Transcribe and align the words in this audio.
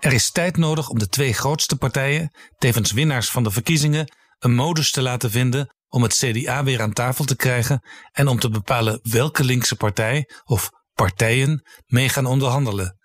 Er 0.00 0.12
is 0.12 0.30
tijd 0.30 0.56
nodig 0.56 0.88
om 0.88 0.98
de 0.98 1.08
twee 1.08 1.32
grootste 1.32 1.76
partijen, 1.76 2.34
tevens 2.58 2.92
winnaars 2.92 3.30
van 3.30 3.42
de 3.42 3.50
verkiezingen, 3.50 4.12
een 4.38 4.54
modus 4.54 4.90
te 4.90 5.02
laten 5.02 5.30
vinden 5.30 5.74
om 5.88 6.02
het 6.02 6.14
CDA 6.14 6.64
weer 6.64 6.82
aan 6.82 6.92
tafel 6.92 7.24
te 7.24 7.36
krijgen 7.36 7.82
en 8.12 8.28
om 8.28 8.38
te 8.38 8.50
bepalen 8.50 9.00
welke 9.02 9.44
linkse 9.44 9.76
partij 9.76 10.28
of 10.44 10.70
partijen 10.92 11.62
mee 11.86 12.08
gaan 12.08 12.26
onderhandelen. 12.26 12.98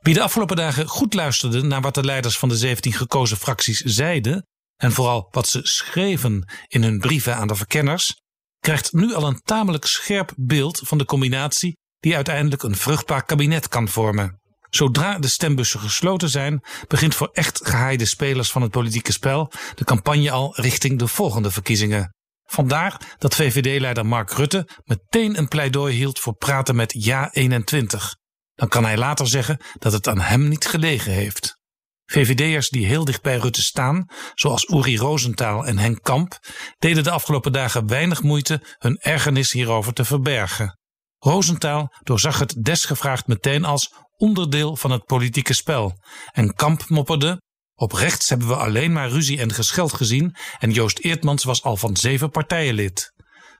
Wie 0.00 0.14
de 0.14 0.22
afgelopen 0.22 0.56
dagen 0.56 0.86
goed 0.86 1.14
luisterde 1.14 1.62
naar 1.62 1.80
wat 1.80 1.94
de 1.94 2.04
leiders 2.04 2.38
van 2.38 2.48
de 2.48 2.56
17 2.56 2.92
gekozen 2.92 3.36
fracties 3.36 3.80
zeiden 3.80 4.46
en 4.76 4.92
vooral 4.92 5.28
wat 5.30 5.48
ze 5.48 5.60
schreven 5.62 6.50
in 6.68 6.82
hun 6.82 6.98
brieven 6.98 7.36
aan 7.36 7.48
de 7.48 7.54
verkenners, 7.54 8.20
krijgt 8.58 8.92
nu 8.92 9.14
al 9.14 9.26
een 9.26 9.40
tamelijk 9.42 9.84
scherp 9.84 10.32
beeld 10.36 10.80
van 10.84 10.98
de 10.98 11.04
combinatie 11.04 11.76
die 12.00 12.14
uiteindelijk 12.14 12.62
een 12.62 12.76
vruchtbaar 12.76 13.24
kabinet 13.24 13.68
kan 13.68 13.88
vormen. 13.88 14.41
Zodra 14.74 15.18
de 15.18 15.28
stembussen 15.28 15.80
gesloten 15.80 16.28
zijn, 16.28 16.62
begint 16.88 17.14
voor 17.14 17.28
echt 17.32 17.60
gehaaide 17.62 18.04
spelers 18.04 18.50
van 18.50 18.62
het 18.62 18.70
politieke 18.70 19.12
spel 19.12 19.52
de 19.74 19.84
campagne 19.84 20.30
al 20.30 20.54
richting 20.56 20.98
de 20.98 21.06
volgende 21.06 21.50
verkiezingen. 21.50 22.14
Vandaar 22.42 23.16
dat 23.18 23.34
VVD-leider 23.34 24.06
Mark 24.06 24.32
Rutte 24.32 24.68
meteen 24.84 25.38
een 25.38 25.48
pleidooi 25.48 25.94
hield 25.94 26.18
voor 26.18 26.34
praten 26.34 26.76
met 26.76 27.04
Ja 27.04 27.30
21. 27.32 28.16
Dan 28.54 28.68
kan 28.68 28.84
hij 28.84 28.96
later 28.96 29.26
zeggen 29.26 29.60
dat 29.78 29.92
het 29.92 30.08
aan 30.08 30.20
hem 30.20 30.48
niet 30.48 30.66
gelegen 30.66 31.12
heeft. 31.12 31.60
VVD'ers 32.06 32.68
die 32.68 32.86
heel 32.86 33.04
dicht 33.04 33.22
bij 33.22 33.36
Rutte 33.36 33.62
staan, 33.62 34.06
zoals 34.34 34.68
Uri 34.68 34.96
Rosenthal 34.96 35.66
en 35.66 35.78
Henk 35.78 36.02
Kamp, 36.02 36.38
deden 36.78 37.04
de 37.04 37.10
afgelopen 37.10 37.52
dagen 37.52 37.86
weinig 37.86 38.22
moeite 38.22 38.62
hun 38.78 38.98
ergernis 38.98 39.52
hierover 39.52 39.92
te 39.92 40.04
verbergen. 40.04 40.76
Rosenthal 41.24 41.92
doorzag 42.02 42.38
het 42.38 42.64
desgevraagd 42.64 43.26
meteen 43.26 43.64
als 43.64 43.94
onderdeel 44.16 44.76
van 44.76 44.90
het 44.90 45.04
politieke 45.04 45.52
spel. 45.52 45.98
En 46.32 46.54
Kamp 46.54 46.88
mopperde: 46.88 47.40
Op 47.74 47.92
rechts 47.92 48.28
hebben 48.28 48.48
we 48.48 48.56
alleen 48.56 48.92
maar 48.92 49.08
ruzie 49.08 49.40
en 49.40 49.52
gescheld 49.52 49.92
gezien 49.92 50.36
en 50.58 50.70
Joost 50.70 50.98
Eertmans 50.98 51.44
was 51.44 51.62
al 51.62 51.76
van 51.76 51.96
zeven 51.96 52.30
partijen 52.30 52.74
lid. 52.74 53.12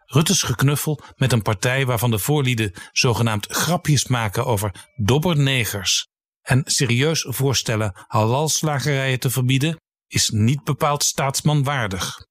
Rutte's 0.04 0.42
geknuffel 0.42 1.00
met 1.16 1.32
een 1.32 1.42
partij 1.42 1.86
waarvan 1.86 2.10
de 2.10 2.18
voorlieden 2.18 2.72
zogenaamd 2.92 3.46
grapjes 3.46 4.06
maken 4.06 4.46
over 4.46 4.88
dobbernegers 4.94 6.06
en 6.42 6.62
serieus 6.64 7.26
voorstellen 7.28 8.04
halalslagerijen 8.06 9.20
te 9.20 9.30
verbieden, 9.30 9.76
is 10.06 10.28
niet 10.28 10.64
bepaald 10.64 11.04
staatsmanwaardig. 11.04 12.26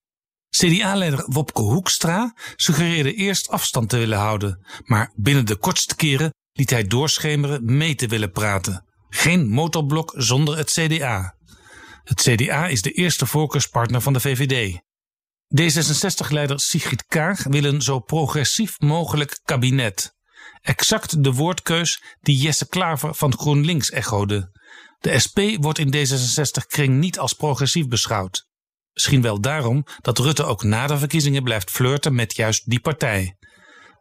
CDA-leider 0.57 1.25
Wopke 1.27 1.61
Hoekstra 1.61 2.33
suggereerde 2.55 3.13
eerst 3.13 3.49
afstand 3.49 3.89
te 3.89 3.97
willen 3.97 4.17
houden, 4.17 4.65
maar 4.83 5.11
binnen 5.15 5.45
de 5.45 5.55
kortste 5.55 5.95
keren 5.95 6.33
liet 6.51 6.69
hij 6.69 6.83
doorschemeren 6.83 7.77
mee 7.77 7.95
te 7.95 8.07
willen 8.07 8.31
praten. 8.31 8.85
Geen 9.09 9.47
motorblok 9.47 10.13
zonder 10.17 10.57
het 10.57 10.71
CDA. 10.71 11.35
Het 12.03 12.21
CDA 12.21 12.67
is 12.67 12.81
de 12.81 12.91
eerste 12.91 13.25
voorkeurspartner 13.25 14.01
van 14.01 14.13
de 14.13 14.19
VVD. 14.19 14.79
D66-leider 15.61 16.59
Sigrid 16.59 17.05
Kaag 17.05 17.43
wil 17.43 17.63
een 17.63 17.81
zo 17.81 17.99
progressief 17.99 18.79
mogelijk 18.79 19.39
kabinet. 19.43 20.15
Exact 20.61 21.23
de 21.23 21.33
woordkeus 21.33 22.03
die 22.21 22.37
Jesse 22.37 22.67
Klaver 22.67 23.15
van 23.15 23.37
GroenLinks 23.37 23.89
echode. 23.89 24.59
De 24.99 25.19
SP 25.25 25.39
wordt 25.59 25.79
in 25.79 25.93
D66-kring 25.95 26.99
niet 26.99 27.19
als 27.19 27.33
progressief 27.33 27.87
beschouwd. 27.87 28.49
Misschien 28.93 29.21
wel 29.21 29.41
daarom 29.41 29.85
dat 30.01 30.17
Rutte 30.17 30.43
ook 30.43 30.63
na 30.63 30.87
de 30.87 30.97
verkiezingen 30.97 31.43
blijft 31.43 31.71
flirten 31.71 32.15
met 32.15 32.35
juist 32.35 32.69
die 32.69 32.79
partij. 32.79 33.35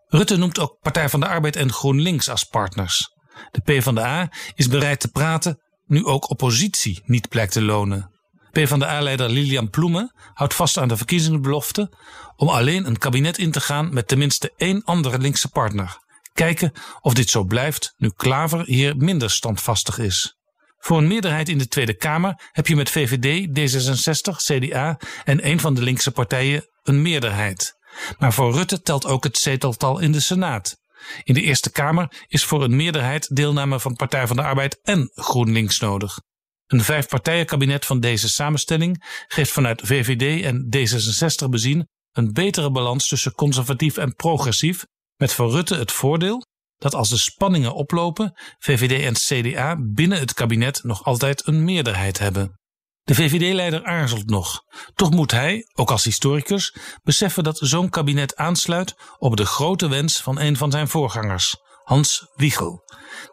Rutte 0.06 0.36
noemt 0.36 0.58
ook 0.58 0.78
Partij 0.80 1.08
van 1.08 1.20
de 1.20 1.26
Arbeid 1.26 1.56
en 1.56 1.72
GroenLinks 1.72 2.28
als 2.28 2.44
partners. 2.44 3.14
De 3.50 3.60
PvdA 3.60 4.32
is 4.54 4.68
bereid 4.68 5.00
te 5.00 5.08
praten 5.08 5.60
nu 5.86 6.04
ook 6.04 6.30
oppositie 6.30 7.02
niet 7.04 7.28
blijkt 7.28 7.52
te 7.52 7.62
lonen. 7.62 8.10
PvdA-leider 8.50 9.28
Lilian 9.28 9.70
Ploemen 9.70 10.12
houdt 10.32 10.54
vast 10.54 10.76
aan 10.76 10.88
de 10.88 10.96
verkiezingsbelofte 10.96 11.92
om 12.36 12.48
alleen 12.48 12.86
een 12.86 12.98
kabinet 12.98 13.38
in 13.38 13.50
te 13.50 13.60
gaan 13.60 13.94
met 13.94 14.08
tenminste 14.08 14.52
één 14.56 14.84
andere 14.84 15.18
linkse 15.18 15.48
partner. 15.48 15.98
Kijken 16.32 16.72
of 17.00 17.14
dit 17.14 17.30
zo 17.30 17.44
blijft 17.44 17.94
nu 17.96 18.10
Klaver 18.16 18.64
hier 18.64 18.96
minder 18.96 19.30
standvastig 19.30 19.98
is. 19.98 20.39
Voor 20.80 20.98
een 20.98 21.06
meerderheid 21.06 21.48
in 21.48 21.58
de 21.58 21.68
Tweede 21.68 21.94
Kamer 21.94 22.48
heb 22.52 22.66
je 22.66 22.76
met 22.76 22.90
VVD, 22.90 23.48
D66, 23.48 24.36
CDA 24.36 24.98
en 25.24 25.46
een 25.46 25.60
van 25.60 25.74
de 25.74 25.82
linkse 25.82 26.10
partijen 26.10 26.66
een 26.82 27.02
meerderheid. 27.02 27.78
Maar 28.18 28.32
voor 28.32 28.52
Rutte 28.52 28.82
telt 28.82 29.06
ook 29.06 29.24
het 29.24 29.38
zeteltal 29.38 29.98
in 29.98 30.12
de 30.12 30.20
Senaat. 30.20 30.76
In 31.22 31.34
de 31.34 31.42
Eerste 31.42 31.72
Kamer 31.72 32.24
is 32.26 32.44
voor 32.44 32.62
een 32.62 32.76
meerderheid 32.76 33.36
deelname 33.36 33.80
van 33.80 33.94
Partij 33.94 34.26
van 34.26 34.36
de 34.36 34.42
Arbeid 34.42 34.80
en 34.82 35.10
GroenLinks 35.14 35.78
nodig. 35.78 36.18
Een 36.66 36.84
vijfpartijenkabinet 36.84 37.86
van 37.86 38.00
deze 38.00 38.28
samenstelling 38.28 39.04
geeft 39.28 39.52
vanuit 39.52 39.82
VVD 39.84 40.44
en 40.44 40.66
D66 40.76 41.48
bezien 41.48 41.88
een 42.12 42.32
betere 42.32 42.70
balans 42.70 43.08
tussen 43.08 43.32
conservatief 43.32 43.96
en 43.96 44.14
progressief, 44.14 44.84
met 45.16 45.32
voor 45.34 45.50
Rutte 45.50 45.76
het 45.76 45.92
voordeel 45.92 46.46
dat 46.80 46.94
als 46.94 47.08
de 47.08 47.18
spanningen 47.18 47.74
oplopen, 47.74 48.32
VVD 48.58 49.04
en 49.04 49.14
CDA 49.14 49.76
binnen 49.92 50.18
het 50.18 50.34
kabinet 50.34 50.82
nog 50.82 51.04
altijd 51.04 51.46
een 51.46 51.64
meerderheid 51.64 52.18
hebben. 52.18 52.58
De 53.02 53.14
VVD-leider 53.14 53.84
aarzelt 53.84 54.30
nog. 54.30 54.60
Toch 54.94 55.10
moet 55.10 55.30
hij, 55.30 55.62
ook 55.72 55.90
als 55.90 56.04
historicus, 56.04 56.76
beseffen 57.02 57.44
dat 57.44 57.58
zo'n 57.58 57.88
kabinet 57.88 58.36
aansluit 58.36 58.94
op 59.18 59.36
de 59.36 59.46
grote 59.46 59.88
wens 59.88 60.20
van 60.20 60.40
een 60.40 60.56
van 60.56 60.70
zijn 60.70 60.88
voorgangers, 60.88 61.56
Hans 61.82 62.26
Wiegel. 62.34 62.82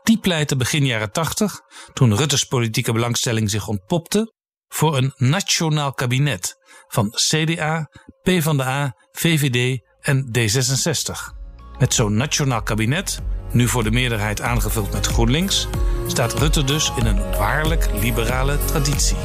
Die 0.03 0.19
pleitte 0.19 0.55
begin 0.55 0.85
jaren 0.85 1.11
80, 1.11 1.59
toen 1.93 2.15
Rutte's 2.15 2.43
politieke 2.43 2.93
belangstelling 2.93 3.49
zich 3.49 3.67
ontpopte, 3.67 4.33
voor 4.67 4.97
een 4.97 5.13
nationaal 5.15 5.93
kabinet 5.93 6.55
van 6.87 7.09
CDA, 7.09 7.89
PvdA, 8.21 8.95
VVD 9.11 9.81
en 9.99 10.37
D66. 10.37 11.35
Met 11.79 11.93
zo'n 11.93 12.15
nationaal 12.15 12.61
kabinet, 12.63 13.19
nu 13.57 13.67
voor 13.67 13.83
de 13.83 13.91
meerderheid 13.91 14.41
aangevuld 14.41 14.91
met 14.91 15.05
GroenLinks, 15.05 15.67
staat 16.07 16.33
Rutte 16.33 16.63
dus 16.63 16.91
in 16.97 17.05
een 17.05 17.31
waarlijk 17.37 17.87
liberale 18.01 18.57
traditie. 18.65 19.17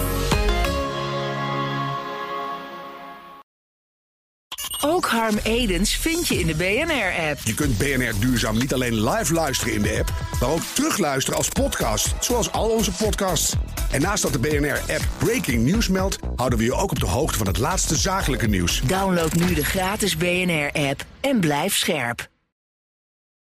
Ook 4.80 5.06
Harm 5.06 5.38
Edens 5.42 5.96
vind 5.96 6.28
je 6.28 6.40
in 6.40 6.46
de 6.46 6.54
BNR-app. 6.54 7.38
Je 7.44 7.54
kunt 7.54 7.78
BNR 7.78 8.12
Duurzaam 8.20 8.58
niet 8.58 8.74
alleen 8.74 9.08
live 9.08 9.34
luisteren 9.34 9.74
in 9.74 9.82
de 9.82 9.98
app, 9.98 10.12
maar 10.40 10.48
ook 10.48 10.62
terugluisteren 10.74 11.38
als 11.38 11.48
podcast, 11.48 12.14
zoals 12.20 12.52
al 12.52 12.68
onze 12.68 12.92
podcasts. 12.92 13.54
En 13.90 14.00
naast 14.00 14.22
dat 14.22 14.32
de 14.32 14.38
BNR-app 14.38 15.08
Breaking 15.18 15.64
News 15.70 15.88
meldt, 15.88 16.18
houden 16.36 16.58
we 16.58 16.64
je 16.64 16.74
ook 16.74 16.90
op 16.90 17.00
de 17.00 17.06
hoogte 17.06 17.38
van 17.38 17.46
het 17.46 17.58
laatste 17.58 17.96
zakelijke 17.96 18.46
nieuws. 18.46 18.80
Download 18.80 19.32
nu 19.32 19.54
de 19.54 19.64
gratis 19.64 20.16
BNR-app 20.16 21.04
en 21.20 21.40
blijf 21.40 21.76
scherp. 21.76 22.30